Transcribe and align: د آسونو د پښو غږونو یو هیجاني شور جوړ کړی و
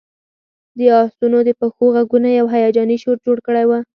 د 0.77 0.79
آسونو 1.01 1.39
د 1.47 1.49
پښو 1.59 1.85
غږونو 1.95 2.29
یو 2.39 2.45
هیجاني 2.53 2.97
شور 3.03 3.17
جوړ 3.25 3.37
کړی 3.47 3.63
و 3.67 3.71